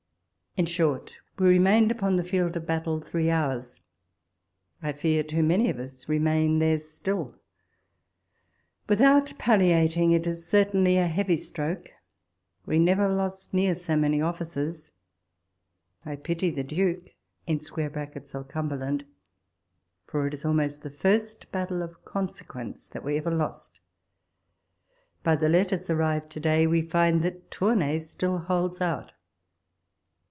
In 0.57 0.65
short, 0.65 1.13
we 1.39 1.47
remained 1.47 1.91
upon 1.91 2.17
the 2.17 2.25
field 2.25 2.57
of 2.57 2.65
battle 2.65 2.99
three 2.99 3.29
hours; 3.29 3.79
I 4.81 4.91
fear, 4.91 5.23
too 5.23 5.41
many 5.43 5.69
of 5.69 5.79
us 5.79 6.09
remain 6.09 6.59
there 6.59 6.77
still! 6.77 7.35
without 8.89 9.27
palliat 9.39 9.95
ing, 9.95 10.11
it 10.11 10.27
is 10.27 10.45
certainly 10.45 10.97
a 10.97 11.07
heavy 11.07 11.37
stroke. 11.37 11.91
We 12.65 12.79
never 12.79 13.07
lost 13.07 13.53
near 13.53 13.75
so 13.75 13.95
many 13.95 14.21
officers. 14.21 14.91
I 16.05 16.17
pity 16.17 16.49
the 16.49 16.65
Duke 16.65 17.11
[of 17.47 18.47
Cumberland], 18.49 19.05
for 20.05 20.27
it 20.27 20.33
is 20.33 20.43
almost 20.43 20.81
the 20.81 20.89
first 20.89 21.49
battle 21.53 21.81
of 21.81 22.03
consequence 22.03 22.87
that 22.87 23.05
we 23.05 23.15
ever 23.17 23.31
lost. 23.31 23.79
By 25.23 25.37
the 25.37 25.47
letters 25.47 25.89
arrived 25.89 26.29
to 26.31 26.41
day, 26.41 26.67
we 26.67 26.81
find 26.81 27.21
that 27.21 27.51
Tournay 27.51 27.99
still 27.99 28.39
holds 28.39 28.81
out. 28.81 29.13